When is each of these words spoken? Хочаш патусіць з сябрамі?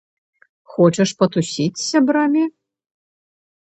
Хочаш 0.75 1.11
патусіць 1.21 1.75
з 1.81 1.85
сябрамі? 1.91 2.43